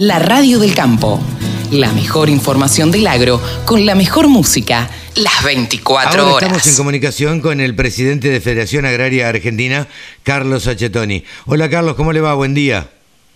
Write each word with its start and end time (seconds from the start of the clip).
La 0.00 0.18
radio 0.18 0.58
del 0.58 0.74
campo. 0.74 1.20
La 1.72 1.92
mejor 1.92 2.30
información 2.30 2.90
del 2.90 3.06
agro 3.06 3.38
con 3.66 3.84
la 3.84 3.94
mejor 3.94 4.28
música 4.28 4.88
las 5.14 5.44
24 5.44 6.22
Ahora 6.22 6.24
horas. 6.24 6.42
estamos 6.42 6.66
en 6.68 6.76
comunicación 6.76 7.40
con 7.42 7.60
el 7.60 7.74
presidente 7.74 8.30
de 8.30 8.40
Federación 8.40 8.86
Agraria 8.86 9.28
Argentina, 9.28 9.88
Carlos 10.22 10.66
Achetoni. 10.68 11.22
Hola 11.44 11.68
Carlos, 11.68 11.96
¿cómo 11.96 12.14
le 12.14 12.22
va? 12.22 12.32
Buen 12.32 12.54
día. 12.54 12.88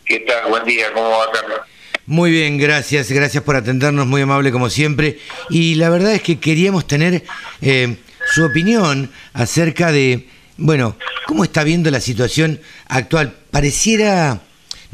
¿Qué 0.07 0.21
tal? 0.21 0.49
Buen 0.49 0.65
día, 0.65 0.87
¿cómo 0.95 1.11
va, 1.11 1.31
Carlos? 1.31 1.59
Muy 2.07 2.31
bien, 2.31 2.57
gracias, 2.57 3.13
gracias 3.13 3.43
por 3.43 3.57
atendernos, 3.57 4.07
muy 4.07 4.23
amable 4.23 4.51
como 4.51 4.71
siempre. 4.71 5.19
Y 5.51 5.75
la 5.75 5.91
verdad 5.91 6.15
es 6.15 6.23
que 6.23 6.41
queríamos 6.41 6.87
tener 6.87 7.25
eh, 7.61 7.97
su 8.33 8.43
opinión 8.43 9.11
acerca 9.35 9.93
de, 9.93 10.31
bueno, 10.57 10.97
cómo 11.27 11.45
está 11.45 11.63
viendo 11.63 11.91
la 11.91 12.01
situación 12.01 12.59
actual. 12.89 13.35
Pareciera, 13.51 14.41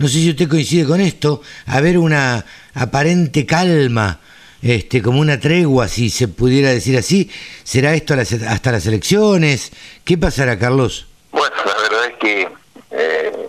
no 0.01 0.09
sé 0.09 0.15
si 0.15 0.31
usted 0.31 0.49
coincide 0.49 0.87
con 0.87 0.99
esto, 0.99 1.43
haber 1.67 1.99
una 1.99 2.43
aparente 2.73 3.45
calma, 3.45 4.19
este, 4.63 5.03
como 5.03 5.21
una 5.21 5.39
tregua, 5.39 5.89
si 5.89 6.09
se 6.09 6.27
pudiera 6.27 6.71
decir 6.71 6.97
así. 6.97 7.31
¿Será 7.65 7.93
esto 7.93 8.15
a 8.15 8.21
hasta 8.21 8.73
las 8.73 8.87
elecciones? 8.87 9.73
¿Qué 10.03 10.17
pasará, 10.17 10.59
Carlos? 10.59 11.07
Bueno, 11.33 11.55
la 11.67 11.77
verdad 11.83 12.07
es 12.07 12.15
que 12.15 12.49
eh, 12.93 13.49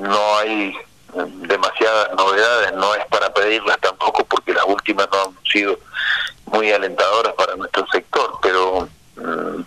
no 0.00 0.36
hay 0.38 0.74
demasiadas 1.46 2.08
novedades, 2.16 2.72
no 2.74 2.96
es 2.96 3.06
para 3.06 3.32
pedirlas 3.32 3.78
tampoco 3.80 4.24
porque 4.24 4.52
las 4.52 4.64
últimas 4.66 5.06
no 5.12 5.22
han 5.22 5.44
sido 5.44 5.78
muy 6.46 6.72
alentadoras 6.72 7.34
para 7.34 7.54
nuestro 7.54 7.86
sector, 7.92 8.36
pero 8.42 8.88
mm, 9.14 9.62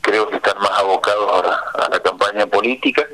creo 0.00 0.30
que 0.30 0.36
están 0.36 0.58
más 0.58 0.72
abocados 0.78 1.30
ahora 1.30 1.60
a 1.74 1.90
la 1.90 2.00
campaña 2.00 2.46
política 2.46 3.06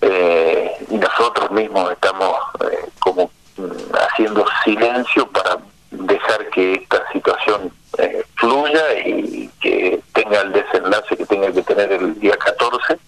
eh, 0.00 0.76
y 0.90 0.96
nosotros 0.96 1.50
mismos 1.50 1.90
estamos 1.92 2.36
eh, 2.60 2.88
como 3.00 3.30
mm, 3.56 3.94
haciendo 3.94 4.44
silencio 4.64 5.26
para 5.28 5.58
dejar 5.90 6.42
que 6.56 6.72
esta 6.72 7.04
situación 7.12 7.70
eh, 7.98 8.24
fluya 8.36 8.98
y 9.04 9.50
que 9.60 10.00
tenga 10.14 10.40
el 10.40 10.52
desenlace 10.52 11.14
que 11.14 11.26
tenga 11.26 11.52
que 11.52 11.60
tener 11.60 11.92
el 11.92 12.18
día 12.18 12.34
14 12.38 12.98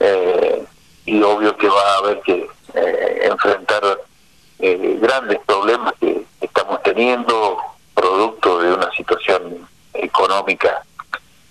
eh, 0.00 0.64
y 1.04 1.22
obvio 1.22 1.54
que 1.58 1.68
va 1.68 1.82
a 1.82 1.98
haber 1.98 2.20
que 2.22 2.48
eh, 2.72 3.28
enfrentar 3.30 3.82
eh, 4.58 4.98
grandes 5.02 5.38
problemas 5.40 5.92
que 6.00 6.22
estamos 6.40 6.82
teniendo 6.82 7.58
producto 7.94 8.60
de 8.60 8.72
una 8.72 8.90
situación 8.92 9.68
económica 9.92 10.82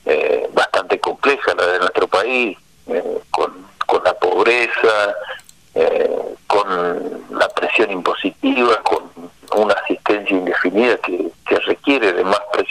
eh, 0.06 0.50
bastante 0.54 1.00
compleja 1.00 1.54
la 1.54 1.68
de 1.68 1.80
nuestro 1.82 2.08
país 2.08 2.58
eh, 2.88 3.20
con, 3.30 3.54
con 3.86 4.04
la 4.04 4.14
pobreza 4.16 5.16
eh, 5.76 6.36
con 6.48 7.22
la 7.30 7.48
presión 7.50 7.92
impositiva 7.92 8.82
con 8.82 9.12
una 9.56 9.74
asistencia 9.74 10.36
indefinida 10.36 10.98
que, 10.98 11.30
que 11.46 11.60
requiere 11.60 12.14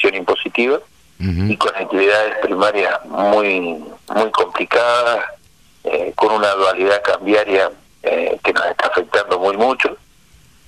impositiva 0.09 0.81
y 1.19 1.55
con 1.59 1.77
actividades 1.77 2.39
primarias 2.39 3.05
muy 3.05 3.85
muy 4.15 4.31
complicadas, 4.31 5.27
eh, 5.85 6.13
con 6.17 6.33
una 6.33 6.51
dualidad 6.53 7.03
cambiaria 7.03 7.71
eh, 8.03 8.39
que 8.43 8.53
nos 8.55 8.65
está 8.65 8.87
afectando 8.87 9.39
muy 9.39 9.55
mucho, 9.59 9.99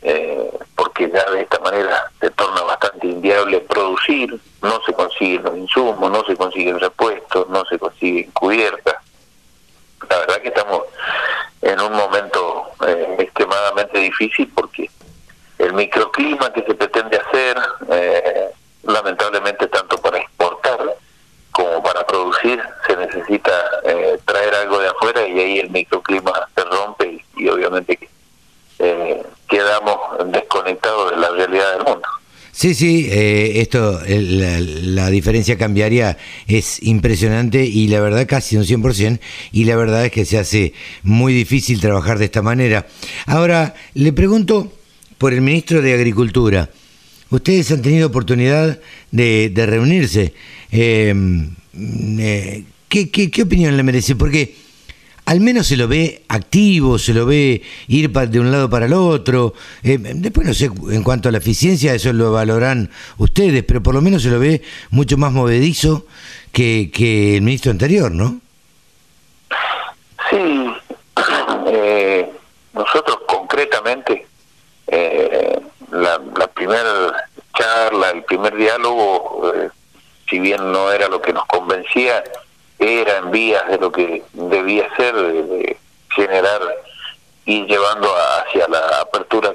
eh, 0.03 0.51
porque 0.77 1.11
ya 1.11 1.25
de 1.31 1.41
esta 1.41 1.59
manera 1.61 2.11
se 2.21 2.29
torna 2.31 2.61
bastante 2.63 3.07
inviable 3.07 3.61
producir, 3.61 4.39
no 4.61 4.81
se 4.85 4.93
consiguen 4.93 5.43
los 5.45 5.57
insumos, 5.57 6.11
no 6.11 6.23
se 6.25 6.37
consiguen 6.37 6.79
repuestos, 6.79 7.49
no 7.49 7.65
se 7.65 7.79
consiguen 7.79 8.31
cubiertas. 8.33 8.97
La 10.11 10.19
verdad 10.19 10.43
que 10.43 10.49
estamos 10.49 10.83
en 11.63 11.81
un 11.81 11.93
momento 11.93 12.65
eh, 12.87 13.17
extremadamente 13.21 13.99
difícil 13.99 14.51
porque 14.55 14.91
el 15.59 15.73
microclima 15.73 16.53
que 16.53 16.63
se 16.63 16.75
pretende 16.75 17.19
hacer, 17.19 17.57
eh, 17.91 18.51
lamentablemente 18.85 19.67
tanto 19.69 19.97
para 19.99 20.19
exportar 20.19 20.79
como 21.51 21.83
para 21.83 22.07
producir, 22.07 22.61
se 22.87 22.97
necesita 22.97 23.53
eh, 23.85 24.19
traer 24.25 24.55
algo 24.55 24.79
de 24.79 24.89
afuera 24.89 25.27
y 25.29 25.39
ahí 25.39 25.59
el 25.59 25.71
microclima 25.71 26.33
se 26.55 26.65
rompe 26.65 27.23
y, 27.37 27.49
obviamente 27.49 27.99
eh, 28.79 29.23
quedamos 29.49 29.97
desconectados 30.33 31.11
de 31.11 31.17
la 31.19 31.31
realidad 31.31 31.77
del 31.77 31.85
mundo. 31.85 32.09
Sí, 32.53 32.75
sí, 32.75 33.09
eh, 33.11 33.61
esto, 33.61 34.01
la, 34.07 34.61
la 34.61 35.11
diferencia 35.11 35.57
cambiaria 35.57 36.19
es 36.47 36.83
impresionante 36.83 37.65
y 37.65 37.89
la 37.89 38.01
verdad 38.01 38.27
casi 38.27 38.57
un 38.57 38.65
100% 38.65 39.21
y 39.53 39.65
la 39.65 39.77
verdad 39.77 40.07
es 40.07 40.13
que 40.13 40.25
se 40.25 40.39
hace 40.39 40.75
muy 41.03 41.33
difícil 41.33 41.81
trabajar 41.81 42.19
de 42.19 42.27
esta 42.27 42.43
manera. 42.43 42.87
Ahora, 43.27 43.75
le 43.95 44.13
pregunto 44.13 44.71
por 45.19 45.33
el 45.33 45.41
ministro 45.41 45.81
de 45.81 45.95
Agricultura. 45.95 46.69
Ustedes 47.33 47.73
han 47.73 47.83
tenido 47.83 48.07
oportunidad 48.07 48.79
de, 49.11 49.51
de 49.51 49.67
reunirse. 49.67 50.35
Eh, 50.71 51.13
eh, 51.75 52.65
¿qué, 52.89 53.11
qué, 53.11 53.31
qué 53.31 53.43
opinión 53.43 53.77
le 53.77 53.83
merece? 53.83 54.15
Porque 54.15 54.55
al 55.25 55.41
menos 55.41 55.67
se 55.67 55.77
lo 55.77 55.89
ve 55.89 56.23
activo, 56.29 56.99
se 56.99 57.15
lo 57.15 57.27
ve 57.27 57.63
ir 57.89 58.11
de 58.11 58.41
un 58.41 58.53
lado 58.53 58.69
para 58.69 58.87
el 58.87 58.93
otro. 58.93 59.55
Eh, 59.83 59.99
después 59.99 60.47
no 60.47 60.55
sé 60.55 60.67
en 60.91 61.03
cuanto 61.03 61.29
a 61.29 61.33
la 61.33 61.39
eficiencia, 61.39 61.95
eso 61.95 62.13
lo 62.13 62.33
valoran 62.33 62.91
ustedes, 63.19 63.63
pero 63.65 63.83
por 63.83 63.95
lo 63.95 64.01
menos 64.01 64.23
se 64.23 64.31
lo 64.31 64.39
ve 64.39 64.63
mucho 64.91 65.17
más 65.17 65.33
movedizo 65.33 66.07
que, 66.53 66.91
que 66.93 67.37
el 67.37 67.43
ministro 67.43 67.71
anterior, 67.71 68.13
¿no? 68.13 68.41
Sí, 70.31 70.67
eh, 71.67 72.29
nosotros 72.75 73.19
concretamente, 73.27 74.27
eh, 74.87 75.59
la, 75.93 76.21
la 76.37 76.47
primera 76.49 77.29
charla, 77.57 78.11
el 78.11 78.25
primer 78.25 78.52
diálogo, 78.63 79.53
eh, 79.55 79.71
si 80.29 80.39
bien 80.39 80.73
no 80.73 80.91
era 80.93 81.09
lo 81.09 81.21
que 81.21 81.33
nos 81.33 81.45
convencía, 81.47 82.23
era 82.79 83.19
en 83.19 83.31
vías 83.31 83.67
de 83.69 83.79
lo 83.79 83.91
que 83.91 84.23
debía 84.33 84.89
ser, 84.97 85.15
de, 85.15 85.77
generar 86.15 86.61
y 87.45 87.65
llevando 87.67 88.09
hacia 88.15 88.69
la 88.69 89.01
apertura 89.01 89.52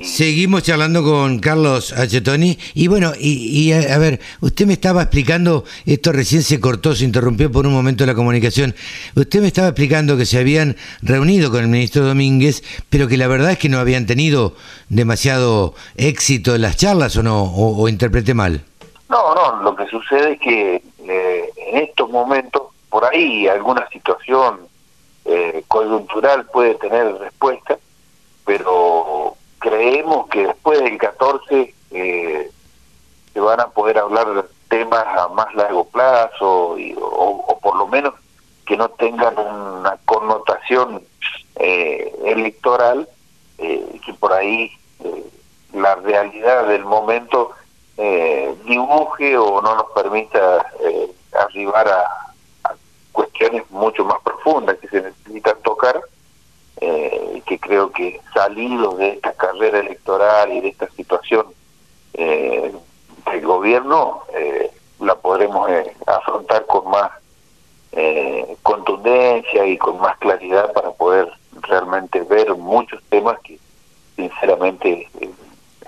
Seguimos 0.00 0.62
charlando 0.62 1.02
con 1.02 1.40
Carlos 1.40 1.92
Achetoni 1.92 2.56
y 2.74 2.86
bueno, 2.86 3.12
y, 3.18 3.68
y 3.68 3.72
a, 3.72 3.98
ver, 3.98 4.20
usted 4.40 4.64
me 4.64 4.74
estaba 4.74 5.02
explicando, 5.02 5.64
esto 5.86 6.12
recién 6.12 6.42
se 6.42 6.60
cortó, 6.60 6.94
se 6.94 7.04
interrumpió 7.04 7.50
por 7.50 7.66
un 7.66 7.72
momento 7.72 8.06
la 8.06 8.14
comunicación, 8.14 8.76
usted 9.16 9.40
me 9.40 9.48
estaba 9.48 9.68
explicando 9.68 10.16
que 10.16 10.24
se 10.24 10.38
habían 10.38 10.76
reunido 11.02 11.50
con 11.50 11.62
el 11.62 11.68
ministro 11.68 12.04
Domínguez, 12.06 12.62
pero 12.88 13.08
que 13.08 13.16
la 13.16 13.26
verdad 13.26 13.50
es 13.50 13.58
que 13.58 13.68
no 13.68 13.78
habían 13.78 14.06
tenido 14.06 14.54
demasiado 14.88 15.74
éxito 15.96 16.54
en 16.54 16.62
las 16.62 16.76
charlas 16.76 17.16
o 17.16 17.24
no, 17.24 17.42
o, 17.42 17.82
o 17.82 17.88
interpreté 17.88 18.34
mal. 18.34 18.62
No, 19.08 19.34
no, 19.34 19.62
lo 19.62 19.74
que 19.74 19.86
sucede 19.86 20.34
es 20.34 20.40
que 20.40 20.82
eh, 21.08 21.50
en 21.56 21.78
estos 21.78 22.08
momentos, 22.10 22.62
por 22.88 23.04
ahí 23.04 23.48
alguna 23.48 23.88
situación 23.88 24.60
eh, 25.24 25.64
coyuntural 25.66 26.46
puede 26.46 26.74
tener 26.76 27.14
respuesta, 27.16 27.78
pero 28.44 29.17
creemos 29.78 30.26
que 30.26 30.44
después 30.44 30.80
del 30.80 30.98
14 30.98 31.72
eh, 31.92 32.50
se 33.32 33.40
van 33.40 33.60
a 33.60 33.68
poder 33.68 33.98
hablar 33.98 34.46
temas 34.68 35.04
a 35.06 35.28
más 35.28 35.54
largo 35.54 35.84
plazo 35.84 36.76
y, 36.76 36.96
o, 37.00 37.58
por 37.62 37.76
lo 37.76 37.86
menos 37.86 38.14
que 38.66 38.76
no 38.76 38.88
tengan 38.88 39.38
una 39.38 39.96
connotación 40.04 41.00
eh, 41.60 42.12
electoral 42.24 43.08
eh, 43.58 44.00
que 44.04 44.12
por 44.14 44.32
ahí 44.32 44.72
eh, 45.04 45.24
la 45.72 45.94
realidad 45.94 46.66
del 46.66 46.84
momento 46.84 47.52
eh, 47.98 48.52
dibuje 48.64 49.38
o 49.38 49.62
no 49.62 49.76
nos 49.76 49.90
permita 49.94 50.66
arribar 51.38 51.86
a 51.88 52.74
cuestiones 53.12 53.62
mucho 53.70 54.04
más 54.04 54.20
profundas 54.22 54.76
que 54.78 54.88
se 54.88 55.02
necesitan 55.02 55.56
tocar 55.62 56.00
eh, 56.80 57.42
que 57.46 57.58
creo 57.58 57.90
que 57.90 58.20
salidos 58.34 58.98
de 58.98 59.10
esta 59.10 59.32
carrera 59.32 59.80
electoral 59.80 60.52
y 60.52 60.60
de 60.60 60.68
esta 60.68 60.88
situación 60.90 61.46
eh, 62.14 62.72
del 63.30 63.46
gobierno 63.46 64.22
eh, 64.34 64.70
la 65.00 65.14
podremos 65.14 65.68
eh, 65.70 65.94
afrontar 66.06 66.66
con 66.66 66.90
más 66.90 67.10
eh, 67.92 68.56
contundencia 68.62 69.64
y 69.66 69.78
con 69.78 69.98
más 70.00 70.16
claridad 70.18 70.72
para 70.72 70.90
poder 70.92 71.32
realmente 71.62 72.20
ver 72.22 72.54
muchos 72.54 73.02
temas 73.08 73.38
que 73.40 73.58
sinceramente 74.16 75.08
eh, 75.20 75.30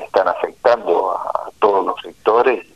están 0.03 0.29
afectando 0.29 1.13
a 1.13 1.51
todos 1.59 1.85
los 1.85 2.01
sectores 2.01 2.67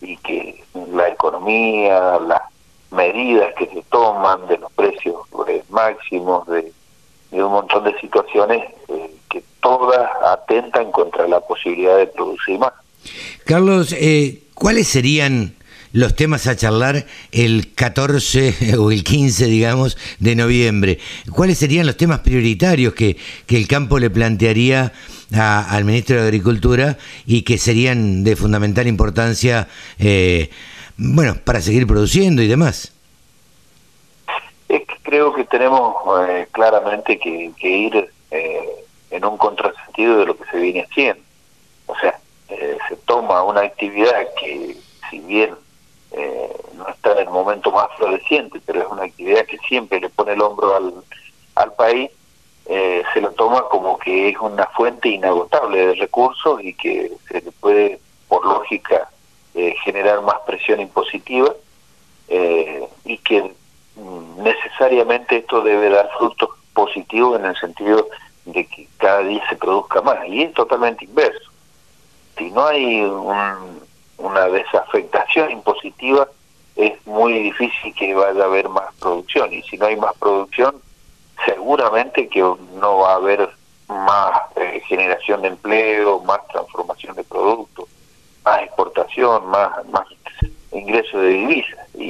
y 0.00 0.16
que 0.18 0.64
la 0.92 1.08
economía, 1.08 2.18
las 2.20 2.42
medidas 2.90 3.54
que 3.54 3.66
se 3.66 3.82
toman 3.84 4.46
de 4.46 4.58
los 4.58 4.72
precios 4.72 5.16
máximos, 5.70 6.46
de, 6.46 6.72
de 7.30 7.42
un 7.42 7.52
montón 7.52 7.84
de 7.84 7.98
situaciones 8.00 8.62
eh, 8.88 9.10
que 9.30 9.42
todas 9.60 10.08
atentan 10.24 10.90
contra 10.90 11.26
la 11.28 11.40
posibilidad 11.40 11.96
de 11.96 12.06
producir 12.06 12.58
más. 12.58 12.72
Carlos, 13.44 13.92
eh, 13.92 14.42
¿cuáles 14.54 14.88
serían 14.88 15.54
los 15.92 16.14
temas 16.14 16.46
a 16.46 16.56
charlar 16.56 17.06
el 17.32 17.72
14 17.74 18.76
o 18.78 18.90
el 18.90 19.04
15, 19.04 19.46
digamos, 19.46 19.96
de 20.18 20.36
noviembre. 20.36 20.98
¿Cuáles 21.32 21.58
serían 21.58 21.86
los 21.86 21.96
temas 21.96 22.20
prioritarios 22.20 22.94
que, 22.94 23.16
que 23.46 23.56
el 23.56 23.66
campo 23.66 23.98
le 23.98 24.10
plantearía 24.10 24.92
al 25.32 25.84
ministro 25.84 26.16
de 26.16 26.22
Agricultura 26.22 26.98
y 27.26 27.42
que 27.42 27.58
serían 27.58 28.24
de 28.24 28.36
fundamental 28.36 28.86
importancia, 28.86 29.68
eh, 29.98 30.50
bueno, 30.96 31.36
para 31.44 31.60
seguir 31.60 31.86
produciendo 31.86 32.42
y 32.42 32.48
demás? 32.48 32.92
Que 35.08 35.12
creo 35.12 35.32
que 35.32 35.44
tenemos 35.44 35.96
eh, 36.28 36.46
claramente 36.52 37.18
que, 37.18 37.52
ir 37.62 38.10
eh, 38.30 38.84
en 39.10 39.24
un 39.24 39.38
contrasentido 39.38 40.18
de 40.18 40.26
lo 40.26 40.36
que 40.36 40.44
se 40.50 40.58
viene 40.58 40.82
haciendo. 40.82 41.22
O 41.86 41.96
sea, 41.96 42.20
se 42.46 42.96
toma 43.06 43.42
una 43.42 43.62
actividad 43.62 44.26
que, 44.38 44.76
si 45.08 45.20
bien 45.20 45.54
no 46.76 46.88
está 46.88 47.12
en 47.12 47.18
el 47.20 47.30
momento 47.30 47.70
más 47.70 47.88
floreciente, 47.96 48.60
pero 48.66 48.82
es 48.82 48.88
una 48.88 49.04
actividad 49.04 49.46
que 49.46 49.56
siempre 49.66 49.98
le 49.98 50.10
pone 50.10 50.32
el 50.32 50.42
hombro 50.42 50.76
al, 50.76 50.92
al 51.54 51.72
país, 51.72 52.10
eh, 52.66 53.02
se 53.14 53.22
lo 53.22 53.30
toma 53.30 53.62
como 53.70 53.98
que 53.98 54.28
es 54.28 54.36
una 54.38 54.66
fuente 54.66 55.08
inagotable 55.08 55.86
de 55.86 55.94
recursos 55.94 56.62
y 56.62 56.74
que 56.74 57.12
se 57.26 57.40
le 57.40 57.50
puede, 57.52 57.98
por 58.28 58.44
lógica, 58.44 59.08
eh, 59.54 59.74
generar 59.84 60.20
más 60.20 60.36
presión 60.46 60.78
impositiva 60.78 61.50
eh, 62.28 62.86
y 63.06 63.16
que 63.18 63.52
necesariamente 64.36 65.38
esto 65.38 65.62
debe 65.62 65.90
dar 65.90 66.08
frutos 66.18 66.50
positivos 66.72 67.38
en 67.38 67.46
el 67.46 67.56
sentido 67.56 68.06
de 68.44 68.66
que 68.66 68.88
cada 68.98 69.20
día 69.20 69.42
se 69.48 69.56
produzca 69.56 70.00
más. 70.00 70.26
Y 70.26 70.42
es 70.42 70.54
totalmente 70.54 71.04
inverso. 71.04 71.50
Si 72.36 72.50
no 72.50 72.66
hay 72.66 73.02
una 74.18 74.48
desafectación 74.48 75.50
impositiva, 75.50 76.28
es 76.76 77.06
muy 77.06 77.32
difícil 77.34 77.92
que 77.94 78.14
vaya 78.14 78.42
a 78.42 78.46
haber 78.46 78.68
más 78.68 78.94
producción. 79.00 79.52
Y 79.52 79.62
si 79.62 79.76
no 79.76 79.86
hay 79.86 79.96
más 79.96 80.14
producción, 80.16 80.76
seguramente 81.44 82.28
que 82.28 82.40
no 82.40 82.98
va 82.98 83.12
a 83.12 83.16
haber 83.16 83.50
más 83.88 84.42
eh, 84.56 84.80
generación 84.86 85.42
de 85.42 85.48
empleo, 85.48 86.20
más 86.20 86.46
transformación 86.48 87.16
de 87.16 87.24
productos, 87.24 87.86
más 88.44 88.62
exportación, 88.62 89.46
más, 89.46 89.84
más 89.88 90.06
ingreso 90.72 91.18
de 91.18 91.28
divisas. 91.28 91.88
Y 91.94 92.07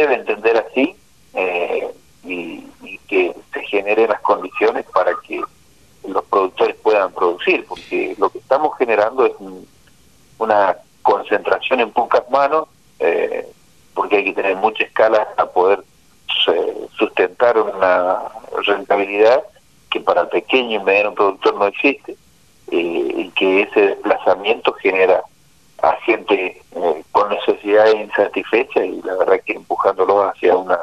debe 0.00 0.14
entender 0.14 0.56
así 0.56 0.96
eh, 1.34 1.88
y, 2.24 2.64
que 3.08 3.34
se 3.54 3.62
generen 3.64 4.10
las 4.10 4.20
condiciones 4.20 4.84
para 4.92 5.12
que 5.26 5.40
los 6.06 6.24
productores 6.26 6.76
puedan 6.76 7.10
producir, 7.12 7.64
porque 7.66 8.14
lo 8.18 8.28
que 8.28 8.38
estamos 8.38 8.76
generando 8.76 9.24
es 9.24 9.32
una 10.38 10.76
concentración 11.00 11.80
en 11.80 11.90
pocas 11.90 12.28
manos, 12.28 12.68
porque 13.94 14.16
hay 14.16 14.24
que 14.24 14.34
tener 14.34 14.56
mucha 14.56 14.84
escala 14.84 15.26
para 15.34 15.50
poder 15.50 15.84
sustentar 16.98 17.58
una 17.58 18.18
rentabilidad 18.66 19.42
que 19.90 20.00
para 20.00 20.22
el 20.22 20.28
pequeño 20.28 20.80
y 20.80 20.84
mediano 20.84 21.14
productor 21.14 21.54
no 21.54 21.66
existe 21.66 22.12
eh, 22.70 23.12
y 23.16 23.30
que 23.30 23.62
ese 23.62 23.80
desplazamiento 23.80 24.72
genera 24.74 25.22
a 25.82 25.96
gente 26.04 26.60
eh, 26.74 27.02
con 27.12 27.28
necesidades 27.28 27.94
insatisfechas 27.94 28.84
y 28.84 29.00
la 29.02 29.16
verdad 29.16 29.40
que 29.44 29.52
empujándolo 29.54 30.28
hacia 30.28 30.56
una 30.56 30.78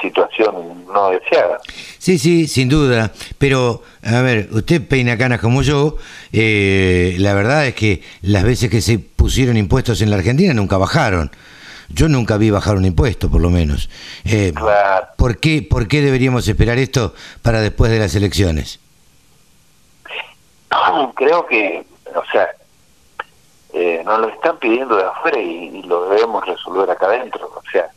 situación 0.00 0.84
no 0.92 1.10
deseada. 1.10 1.60
Sí, 1.98 2.18
sí, 2.18 2.46
sin 2.46 2.68
duda. 2.68 3.12
Pero, 3.38 3.82
a 4.02 4.20
ver, 4.20 4.48
usted 4.52 4.86
peina 4.86 5.18
canas 5.18 5.40
como 5.40 5.62
yo. 5.62 5.96
Eh, 6.32 7.16
la 7.18 7.34
verdad 7.34 7.66
es 7.66 7.74
que 7.74 8.02
las 8.22 8.44
veces 8.44 8.70
que 8.70 8.80
se 8.80 8.98
pusieron 8.98 9.56
impuestos 9.56 10.00
en 10.02 10.10
la 10.10 10.16
Argentina 10.16 10.54
nunca 10.54 10.78
bajaron. 10.78 11.30
Yo 11.88 12.08
nunca 12.08 12.36
vi 12.36 12.50
bajar 12.50 12.76
un 12.76 12.84
impuesto, 12.84 13.30
por 13.30 13.40
lo 13.40 13.50
menos. 13.50 13.88
Eh, 14.24 14.52
¿por, 15.16 15.38
qué, 15.38 15.62
¿Por 15.62 15.88
qué 15.88 16.02
deberíamos 16.02 16.46
esperar 16.46 16.78
esto 16.78 17.14
para 17.42 17.60
después 17.60 17.90
de 17.90 17.98
las 17.98 18.14
elecciones? 18.14 18.78
Creo 21.16 21.46
que, 21.46 21.84
o 22.14 22.22
sea, 22.30 22.48
eh, 23.80 24.02
nos 24.04 24.18
lo 24.20 24.28
están 24.28 24.58
pidiendo 24.58 24.96
de 24.96 25.04
afuera 25.04 25.38
y, 25.38 25.82
lo 25.82 26.08
debemos 26.10 26.44
resolver 26.44 26.90
acá 26.90 27.06
adentro. 27.06 27.50
O 27.54 27.62
sea, 27.70 27.88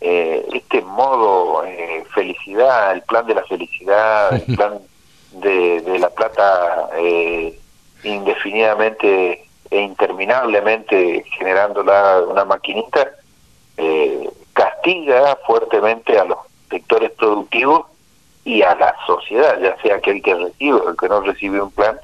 eh, 0.00 0.46
este 0.52 0.82
modo 0.82 1.64
eh, 1.64 2.04
felicidad, 2.12 2.92
el 2.92 3.02
plan 3.02 3.26
de 3.26 3.34
la 3.34 3.44
felicidad, 3.44 4.34
el 4.34 4.56
plan 4.56 4.78
de, 5.32 5.80
de 5.82 5.98
la 5.98 6.10
plata 6.10 6.90
eh, 6.96 7.56
indefinidamente 8.02 9.46
e 9.70 9.80
interminablemente 9.80 11.24
generándola 11.38 12.22
una 12.28 12.44
maquinita, 12.44 13.10
eh, 13.76 14.28
castiga 14.52 15.38
fuertemente 15.46 16.18
a 16.18 16.24
los 16.24 16.38
sectores 16.68 17.12
productivos 17.12 17.86
y 18.44 18.62
a 18.62 18.74
la 18.74 18.96
sociedad, 19.06 19.60
ya 19.60 19.80
sea 19.80 19.96
aquel 19.96 20.20
que 20.22 20.34
recibe 20.34 20.80
o 20.80 20.90
el 20.90 20.96
que 20.96 21.08
no 21.08 21.20
recibe 21.20 21.62
un 21.62 21.70
plan, 21.70 21.98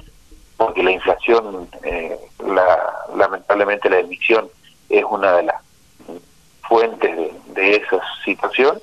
porque 0.57 0.83
la 0.83 0.91
inflación, 0.91 1.69
eh, 1.83 2.17
la, 2.39 3.05
lamentablemente 3.15 3.89
la 3.89 3.99
emisión 3.99 4.49
es 4.89 5.03
una 5.03 5.37
de 5.37 5.43
las 5.43 5.61
fuentes 6.67 7.31
de, 7.47 7.75
esa 7.75 8.01
situación. 8.25 8.79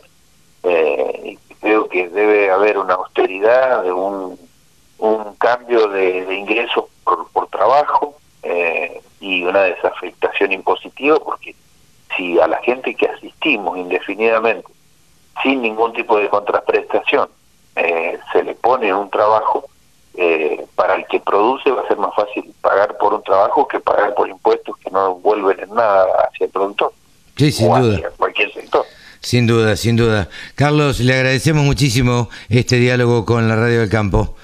Eh, 0.63 1.21
y 1.25 1.55
creo 1.57 1.89
que 1.89 2.09
debe 2.09 2.51
haber 2.51 2.79
una 2.79 2.95
austeridad, 2.95 3.85
un, 3.93 4.39
un 4.99 5.35
cambio 5.37 5.89
de, 5.89 6.35
ingresos 6.35 6.85
por, 7.05 7.29
por 7.31 7.49
trabajo 7.49 8.17
eh, 8.43 9.01
y 9.21 9.43
una 9.45 9.63
desafectación 9.63 10.53
impositiva, 10.53 11.17
porque 11.17 11.55
si 12.17 12.39
a 12.39 12.47
la 12.47 12.59
gente 12.59 12.95
que 12.95 13.07
asistimos 13.07 13.77
indefinidamente, 13.79 14.69
sin 15.43 15.63
ningún 15.63 15.93
tipo 15.93 16.19
de 16.19 16.29
contraprestación, 16.29 17.29
eh, 17.77 18.19
se 18.33 18.43
le 18.43 18.55
pone 18.55 18.95
un 18.95 19.11
trabajo, 19.11 19.65
eh, 20.15 20.65
para 20.95 21.03
el 21.03 21.09
que 21.09 21.21
produce 21.21 21.71
va 21.71 21.83
a 21.83 21.89
ser 21.89 21.99
más 21.99 22.15
fácil 22.15 22.55
pagar 22.61 22.97
por 22.99 23.15
un 23.15 23.23
trabajo 23.23 23.67
que 23.67 23.81
pagar 23.81 24.15
por 24.15 24.29
impuestos 24.29 24.77
que 24.79 24.91
no 24.91 25.17
vuelven 25.17 25.59
en 25.61 25.75
nada 25.75 26.07
hacia 26.29 26.47
el 26.47 26.53
productor. 26.53 26.93
Sí, 27.37 27.51
sin 27.51 27.75
duda. 27.75 28.01
cualquier 28.17 28.53
sector. 28.53 28.85
Sin 29.21 29.47
duda, 29.47 29.77
sin 29.77 29.97
duda. 29.97 30.29
Carlos, 30.55 31.01
le 31.01 31.15
agradecemos 31.15 31.65
muchísimo 31.65 32.29
este 32.49 32.77
diálogo 32.77 33.25
con 33.25 33.49
la 33.49 33.57
Radio 33.57 33.81
del 33.81 33.91
Campo. 33.91 34.37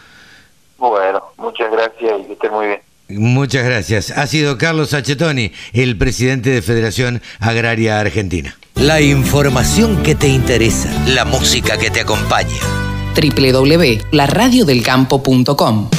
Bueno, 0.79 1.23
muchas 1.37 1.71
gracias 1.71 2.21
y 2.21 2.25
que 2.25 2.33
estén 2.33 2.53
muy 2.53 2.67
bien. 2.67 2.81
Muchas 3.11 3.65
gracias. 3.65 4.11
Ha 4.11 4.27
sido 4.27 4.59
Carlos 4.59 4.93
Achetoni, 4.95 5.53
el 5.73 5.99
presidente 5.99 6.51
de 6.51 6.63
Federación 6.63 7.23
Agraria 7.39 8.01
Argentina. 8.01 8.57
La 8.75 9.01
información 9.01 10.03
que 10.03 10.15
te 10.15 10.29
interesa, 10.29 10.91
la 11.07 11.25
música 11.25 11.77
que 11.77 11.91
te 11.91 12.01
acompaña. 12.01 12.57
www.laradiodelcampo.com 13.15 15.91